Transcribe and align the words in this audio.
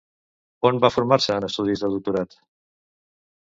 On 0.69 0.79
va 0.85 0.91
formar-se 0.95 1.35
en 1.43 1.47
estudis 1.49 1.85
de 1.85 1.93
doctorat? 1.99 2.37